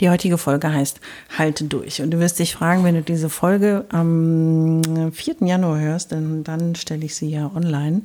[0.00, 1.00] Die heutige Folge heißt
[1.38, 2.02] Halte durch.
[2.02, 5.36] Und du wirst dich fragen, wenn du diese Folge am 4.
[5.40, 8.02] Januar hörst, denn dann stelle ich sie ja online.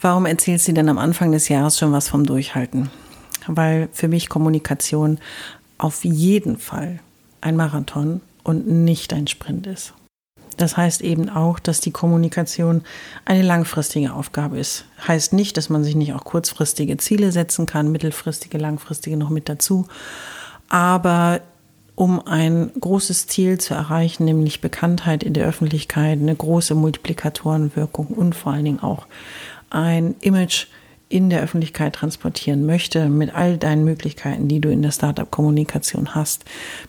[0.00, 2.90] Warum erzählst du denn am Anfang des Jahres schon was vom Durchhalten?
[3.46, 5.18] weil für mich Kommunikation
[5.78, 7.00] auf jeden Fall
[7.40, 9.94] ein Marathon und nicht ein Sprint ist.
[10.56, 12.82] Das heißt eben auch, dass die Kommunikation
[13.24, 14.84] eine langfristige Aufgabe ist.
[15.06, 19.48] Heißt nicht, dass man sich nicht auch kurzfristige Ziele setzen kann, mittelfristige, langfristige noch mit
[19.48, 19.86] dazu.
[20.70, 21.42] Aber
[21.94, 28.34] um ein großes Ziel zu erreichen, nämlich Bekanntheit in der Öffentlichkeit, eine große Multiplikatorenwirkung und
[28.34, 29.06] vor allen Dingen auch
[29.68, 30.68] ein Image,
[31.10, 36.44] in der Öffentlichkeit transportieren möchte, mit all deinen Möglichkeiten, die du in der Startup-Kommunikation hast,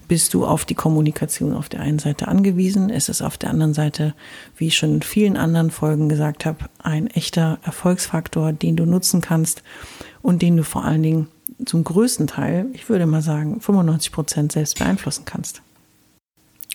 [0.07, 2.91] bist du auf die Kommunikation auf der einen Seite angewiesen.
[2.91, 4.13] Es ist auf der anderen Seite,
[4.55, 9.21] wie ich schon in vielen anderen Folgen gesagt habe, ein echter Erfolgsfaktor, den du nutzen
[9.21, 9.63] kannst
[10.21, 11.27] und den du vor allen Dingen
[11.65, 15.61] zum größten Teil, ich würde mal sagen, 95 Prozent selbst beeinflussen kannst.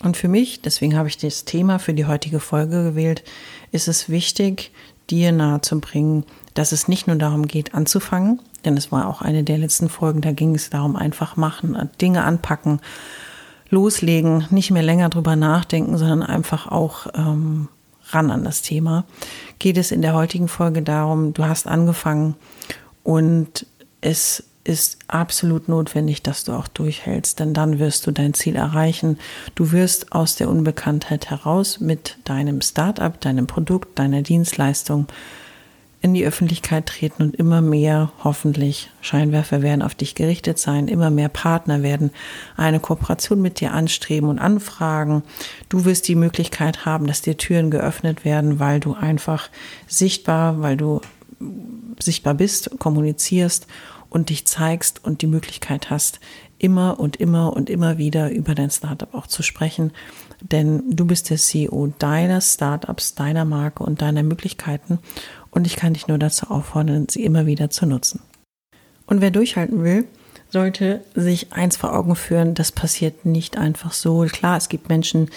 [0.03, 3.25] Und für mich, deswegen habe ich das Thema für die heutige Folge gewählt,
[3.73, 4.73] ist es wichtig,
[5.09, 9.59] dir nahezubringen, dass es nicht nur darum geht, anzufangen, denn es war auch eine der
[9.59, 12.81] letzten Folgen, da ging es darum, einfach machen, Dinge anpacken,
[13.71, 17.69] loslegen, nicht mehr länger drüber nachdenken, sondern einfach auch ähm,
[18.11, 19.05] ran an das Thema.
[19.59, 22.35] Geht es in der heutigen Folge darum, du hast angefangen
[23.03, 23.67] und
[24.01, 29.19] es ist absolut notwendig, dass du auch durchhältst, denn dann wirst du dein Ziel erreichen.
[29.55, 35.07] Du wirst aus der Unbekanntheit heraus mit deinem Startup, deinem Produkt, deiner Dienstleistung
[36.01, 41.11] in die Öffentlichkeit treten und immer mehr hoffentlich Scheinwerfer werden auf dich gerichtet sein, immer
[41.11, 42.11] mehr Partner werden
[42.57, 45.23] eine Kooperation mit dir anstreben und anfragen.
[45.69, 49.49] Du wirst die Möglichkeit haben, dass dir Türen geöffnet werden, weil du einfach
[49.87, 51.01] sichtbar, weil du
[52.01, 53.67] sichtbar bist, kommunizierst
[54.11, 56.21] und dich zeigst und die Möglichkeit hast,
[56.59, 59.93] immer und immer und immer wieder über dein Startup auch zu sprechen.
[60.41, 64.99] Denn du bist der CEO deiner Startups, deiner Marke und deiner Möglichkeiten.
[65.51, 68.21] Und ich kann dich nur dazu auffordern, sie immer wieder zu nutzen.
[69.07, 70.07] Und wer durchhalten will,
[70.49, 74.21] sollte sich eins vor Augen führen, das passiert nicht einfach so.
[74.31, 75.31] Klar, es gibt Menschen,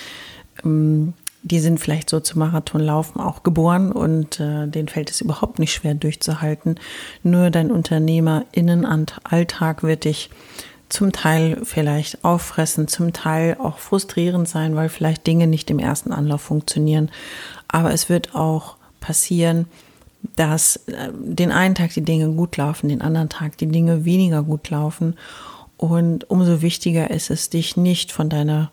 [0.63, 5.59] ähm, die sind vielleicht so zum Marathonlaufen auch geboren und äh, denen fällt es überhaupt
[5.59, 6.79] nicht schwer durchzuhalten.
[7.23, 10.29] Nur dein Unternehmerinnenalltag wird dich
[10.89, 16.11] zum Teil vielleicht auffressen, zum Teil auch frustrierend sein, weil vielleicht Dinge nicht im ersten
[16.11, 17.11] Anlauf funktionieren.
[17.67, 19.67] Aber es wird auch passieren,
[20.35, 24.43] dass äh, den einen Tag die Dinge gut laufen, den anderen Tag die Dinge weniger
[24.43, 25.15] gut laufen.
[25.77, 28.71] Und umso wichtiger ist es, dich nicht von deiner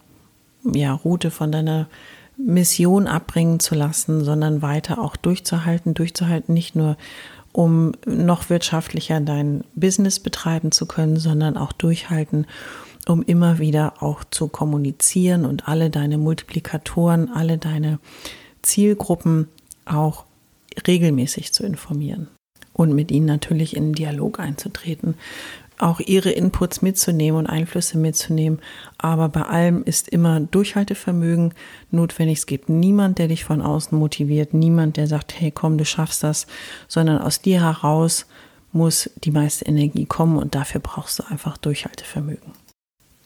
[0.65, 1.87] ja, Route, von deiner
[2.37, 6.97] Mission abbringen zu lassen, sondern weiter auch durchzuhalten, durchzuhalten, nicht nur
[7.53, 12.47] um noch wirtschaftlicher dein Business betreiben zu können, sondern auch durchhalten,
[13.09, 17.99] um immer wieder auch zu kommunizieren und alle deine Multiplikatoren, alle deine
[18.61, 19.49] Zielgruppen
[19.87, 20.25] auch
[20.87, 22.29] regelmäßig zu informieren
[22.75, 25.15] und mit ihnen natürlich in einen Dialog einzutreten,
[25.79, 28.61] auch ihre Inputs mitzunehmen und Einflüsse mitzunehmen.
[28.99, 31.55] Aber bei allem ist immer Durchhaltevermögen
[31.91, 32.39] notwendig.
[32.39, 36.23] Es gibt niemand, der dich von außen motiviert, niemand, der sagt, hey, komm, du schaffst
[36.23, 36.47] das,
[36.89, 38.27] sondern aus dir heraus
[38.73, 42.53] muss die meiste Energie kommen und dafür brauchst du einfach Durchhaltevermögen.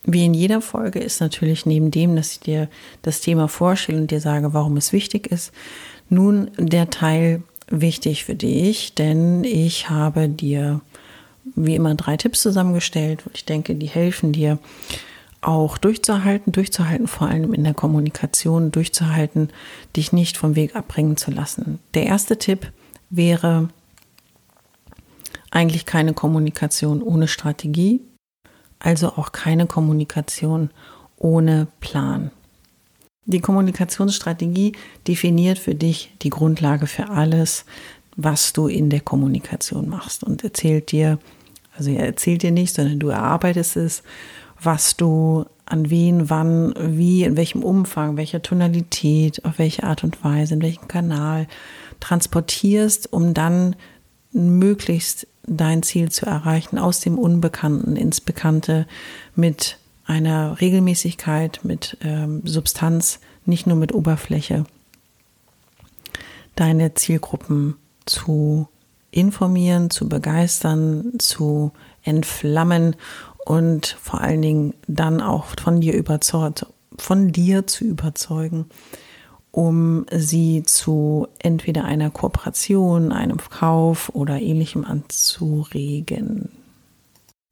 [0.03, 2.69] Wie in jeder Folge ist natürlich neben dem, dass ich dir
[3.03, 5.51] das Thema vorstelle und dir sage, warum es wichtig ist,
[6.09, 10.81] nun der Teil wichtig für dich, denn ich habe dir
[11.55, 14.59] wie immer drei Tipps zusammengestellt und ich denke, die helfen dir
[15.41, 19.49] auch durchzuhalten, durchzuhalten, vor allem in der Kommunikation, durchzuhalten,
[19.95, 21.79] dich nicht vom Weg abbringen zu lassen.
[21.95, 22.71] Der erste Tipp
[23.09, 23.69] wäre
[25.49, 28.01] eigentlich keine Kommunikation ohne Strategie,
[28.79, 30.69] also auch keine Kommunikation
[31.17, 32.31] ohne Plan.
[33.25, 34.73] Die Kommunikationsstrategie
[35.07, 37.65] definiert für dich die Grundlage für alles,
[38.15, 41.19] was du in der Kommunikation machst und erzählt dir
[41.81, 44.03] Also er erzählt dir nicht, sondern du erarbeitest es,
[44.61, 50.23] was du an wen, wann, wie, in welchem Umfang, welcher Tonalität, auf welche Art und
[50.23, 51.47] Weise, in welchem Kanal
[51.99, 53.75] transportierst, um dann
[54.31, 58.85] möglichst dein Ziel zu erreichen, aus dem Unbekannten ins Bekannte
[59.35, 64.65] mit einer Regelmäßigkeit, mit ähm, Substanz, nicht nur mit Oberfläche,
[66.55, 67.73] deine Zielgruppen
[68.05, 68.67] zu
[69.11, 71.71] informieren, zu begeistern, zu
[72.03, 72.95] entflammen
[73.45, 76.65] und vor allen Dingen dann auch von dir überzeugt,
[76.97, 78.65] von dir zu überzeugen,
[79.51, 86.49] um sie zu entweder einer Kooperation, einem Kauf oder ähnlichem anzuregen.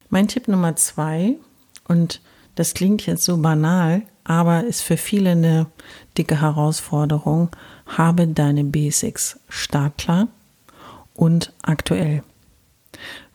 [0.08, 1.36] Mein Tipp Nummer zwei,
[1.86, 2.20] und
[2.54, 5.66] das klingt jetzt so banal, aber ist für viele eine
[6.16, 7.50] dicke Herausforderung,
[7.86, 10.28] habe deine Basics startklar
[11.20, 12.22] und aktuell.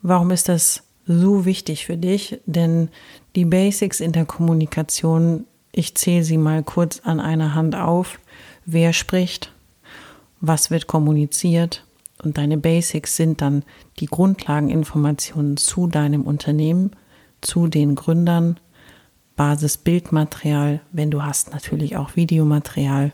[0.02, 2.42] Warum ist das so wichtig für dich?
[2.48, 2.90] Denn
[3.36, 8.20] die Basics in der Kommunikation, ich zähle sie mal kurz an einer Hand auf,
[8.66, 9.54] wer spricht,
[10.42, 11.86] was wird kommuniziert
[12.24, 13.62] und deine Basics sind dann
[14.00, 16.92] die Grundlageninformationen zu deinem Unternehmen,
[17.42, 18.60] zu den Gründern,
[19.36, 23.12] Basisbildmaterial, wenn du hast natürlich auch Videomaterial.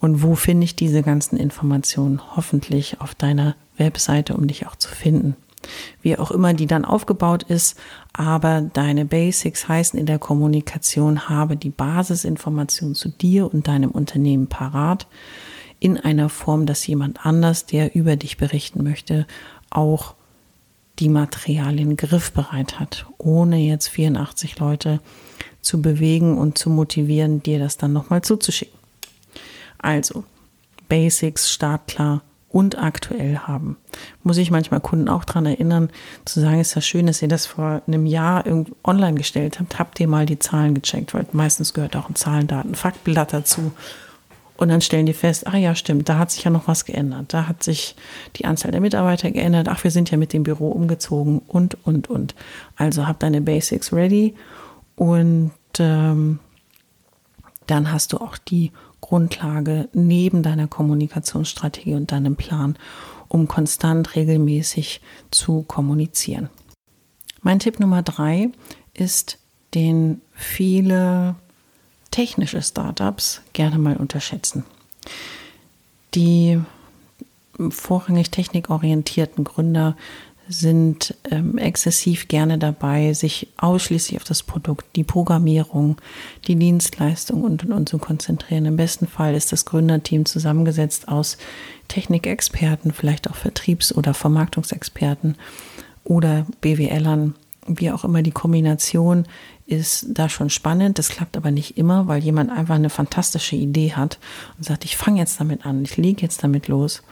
[0.00, 2.36] Und wo finde ich diese ganzen Informationen?
[2.36, 5.36] Hoffentlich auf deiner Webseite, um dich auch zu finden.
[6.02, 7.76] Wie auch immer die dann aufgebaut ist,
[8.12, 14.46] aber deine Basics heißen in der Kommunikation, habe die Basisinformation zu dir und deinem Unternehmen
[14.46, 15.06] parat
[15.80, 19.26] in einer Form, dass jemand anders, der über dich berichten möchte,
[19.70, 20.14] auch
[20.98, 25.00] die Materialien griffbereit hat, ohne jetzt 84 Leute
[25.60, 28.78] zu bewegen und zu motivieren, dir das dann nochmal zuzuschicken.
[29.78, 30.24] Also,
[30.88, 33.76] Basics startklar und aktuell haben.
[34.22, 35.90] Muss ich manchmal Kunden auch daran erinnern,
[36.24, 38.44] zu sagen, ist ja schön, dass ihr das vor einem Jahr
[38.84, 39.78] online gestellt habt.
[39.78, 43.72] Habt ihr mal die Zahlen gecheckt, weil meistens gehört auch ein Zahlendaten-Faktblatt dazu.
[44.56, 47.34] Und dann stellen die fest, ah ja, stimmt, da hat sich ja noch was geändert.
[47.34, 47.94] Da hat sich
[48.36, 49.68] die Anzahl der Mitarbeiter geändert.
[49.68, 52.34] Ach, wir sind ja mit dem Büro umgezogen und, und, und.
[52.76, 54.34] Also habt deine Basics ready
[54.94, 56.38] und ähm,
[57.66, 58.72] dann hast du auch die
[59.06, 62.76] Grundlage neben deiner Kommunikationsstrategie und deinem Plan,
[63.28, 65.00] um konstant regelmäßig
[65.30, 66.48] zu kommunizieren.
[67.40, 68.50] Mein Tipp Nummer drei
[68.94, 69.38] ist,
[69.74, 71.36] den viele
[72.10, 74.64] technische Startups gerne mal unterschätzen.
[76.16, 76.60] Die
[77.70, 79.96] vorrangig technikorientierten Gründer
[80.48, 86.00] sind ähm, exzessiv gerne dabei, sich ausschließlich auf das Produkt, die Programmierung,
[86.46, 88.66] die Dienstleistung und, und, und zu konzentrieren.
[88.66, 91.36] Im besten Fall ist das Gründerteam zusammengesetzt aus
[91.88, 95.36] Technikexperten, vielleicht auch Vertriebs- oder Vermarktungsexperten
[96.04, 97.34] oder BWLern,
[97.66, 99.26] wie auch immer die Kombination
[99.66, 100.98] ist da schon spannend.
[100.98, 104.18] Das klappt aber nicht immer, weil jemand einfach eine fantastische Idee hat
[104.56, 107.02] und sagt, ich fange jetzt damit an, ich lege jetzt damit los.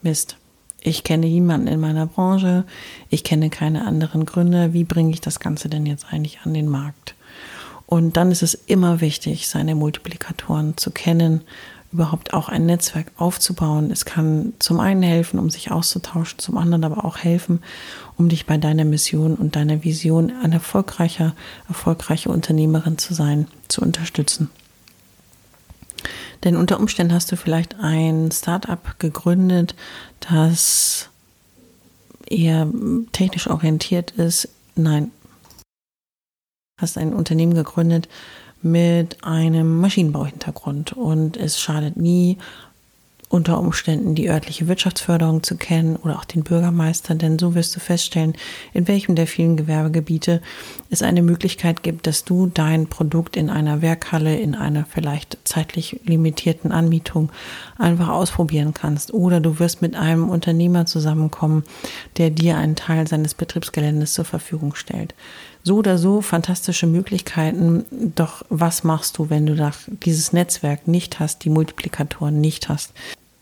[0.03, 0.37] Mist,
[0.81, 2.65] ich kenne niemanden in meiner Branche,
[3.09, 6.69] ich kenne keine anderen Gründe, wie bringe ich das Ganze denn jetzt eigentlich an den
[6.69, 7.15] Markt?
[7.87, 11.43] Und dann ist es immer wichtig, seine Multiplikatoren zu kennen,
[11.93, 13.91] überhaupt auch ein Netzwerk aufzubauen.
[13.91, 17.63] Es kann zum einen helfen, um sich auszutauschen, zum anderen aber auch helfen,
[18.17, 21.35] um dich bei deiner Mission und deiner Vision, eine erfolgreicher,
[21.69, 24.51] erfolgreiche Unternehmerin zu sein, zu unterstützen.
[26.45, 29.75] Denn unter Umständen hast du vielleicht ein Startup gegründet,
[30.21, 31.09] das
[32.27, 32.69] eher
[33.13, 34.49] technisch orientiert ist.
[34.77, 35.11] Nein,
[36.81, 38.09] hast ein Unternehmen gegründet
[38.63, 42.39] mit einem Maschinenbauhintergrund und es schadet nie,
[43.35, 47.81] unter Umständen die örtliche Wirtschaftsförderung zu kennen oder auch den Bürgermeister, denn so wirst du
[47.81, 48.35] feststellen,
[48.73, 50.41] in welchem der vielen Gewerbegebiete
[50.89, 56.01] es eine Möglichkeit gibt, dass du dein Produkt in einer Werkhalle, in einer vielleicht zeitlich
[56.05, 57.33] limitierten Anmietung
[57.77, 59.13] einfach ausprobieren kannst.
[59.13, 61.65] Oder du wirst mit einem Unternehmer zusammenkommen,
[62.19, 65.13] der dir einen Teil seines Betriebsgeländes zur Verfügung stellt.
[65.65, 67.85] So oder so fantastische Möglichkeiten.
[68.15, 69.73] Doch was machst du, wenn du
[70.05, 72.93] dieses Netzwerk nicht hast, die Multiplikatoren nicht hast?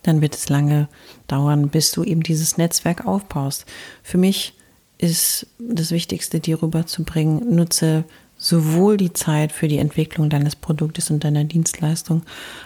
[0.03, 0.89] Dann wird es lange
[1.27, 3.67] dauern, bis du eben dieses Netzwerk aufbaust.
[4.03, 4.55] Für mich
[4.99, 8.05] ist das Wichtigste, dir rüberzubringen, nutze
[8.37, 12.23] sowohl die Zeit für die Entwicklung deines Produktes und deiner Dienstleistung,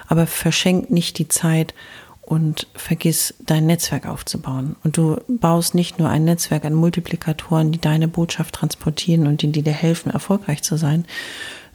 [0.06, 1.74] aber verschenk nicht die Zeit
[2.22, 4.74] und vergiss dein Netzwerk aufzubauen.
[4.82, 9.52] Und du baust nicht nur ein Netzwerk an Multiplikatoren, die deine Botschaft transportieren und die,
[9.52, 11.04] dir helfen, erfolgreich zu sein,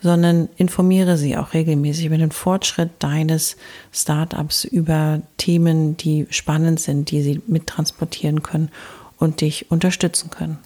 [0.02, 3.56] sondern informiere sie auch regelmäßig über den Fortschritt deines
[3.92, 8.70] Startups, über Themen, die spannend sind, die sie mittransportieren können
[9.18, 10.58] und dich unterstützen können.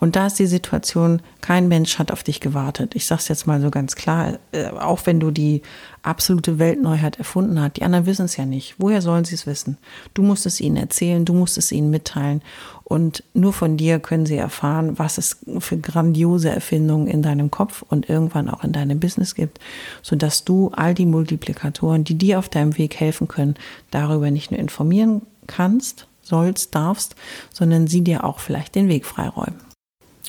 [0.00, 2.94] Und da ist die Situation, kein Mensch hat auf dich gewartet.
[2.94, 5.62] Ich sage es jetzt mal so ganz klar, äh, auch wenn du die
[6.02, 8.74] absolute Weltneuheit erfunden hast, die anderen wissen es ja nicht.
[8.78, 9.78] Woher sollen sie es wissen?
[10.12, 12.42] Du musst es ihnen erzählen, du musst es ihnen mitteilen.
[12.84, 17.82] Und nur von dir können sie erfahren, was es für grandiose Erfindungen in deinem Kopf
[17.82, 19.58] und irgendwann auch in deinem Business gibt,
[20.02, 23.54] sodass du all die Multiplikatoren, die dir auf deinem Weg helfen können,
[23.90, 27.16] darüber nicht nur informieren kannst, sollst, darfst,
[27.52, 29.73] sondern sie dir auch vielleicht den Weg freiräumen.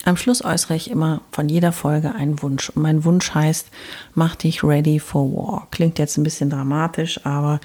[0.03, 2.69] Am Schluss äußere ich immer von jeder Folge einen Wunsch.
[2.69, 3.69] Und mein Wunsch heißt,
[4.13, 5.67] mach dich ready for war.
[5.71, 7.59] Klingt jetzt ein bisschen dramatisch, aber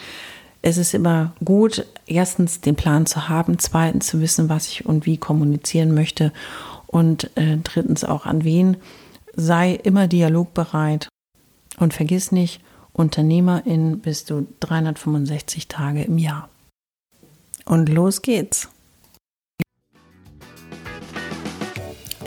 [0.63, 5.07] es ist immer gut, erstens den Plan zu haben, zweitens zu wissen, was ich und
[5.07, 6.33] wie kommunizieren möchte
[6.87, 8.77] und äh, drittens auch an wen.
[9.35, 11.09] Sei immer dialogbereit
[11.79, 12.61] und vergiss nicht,
[12.93, 16.49] Unternehmerin bist du 365 Tage im Jahr.
[17.65, 18.69] Und los geht's.